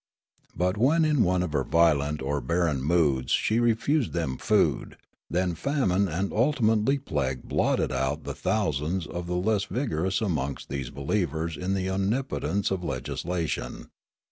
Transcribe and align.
But 0.55 0.77
when 0.77 1.05
in 1.05 1.21
one 1.23 1.43
of 1.43 1.53
her 1.53 1.63
violent 1.63 2.23
or 2.23 2.41
barren 2.41 2.81
moods 2.81 3.29
she 3.31 3.59
refused 3.59 4.13
them 4.13 4.35
food, 4.39 4.97
then 5.29 5.53
famine 5.53 6.07
and 6.07 6.33
ultimately 6.33 6.97
plague 6.97 7.43
blotted 7.43 7.91
out 7.91 8.23
bj' 8.23 8.31
tbe 8.33 8.37
thousand 8.37 9.01
the 9.03 9.35
less 9.35 9.65
vigorous 9.65 10.19
amongst 10.19 10.69
these 10.69 10.89
believers 10.89 11.55
in 11.55 11.75
the 11.75 11.87
omnipotence 11.91 12.71
of 12.71 12.83
legislation. 12.83 13.89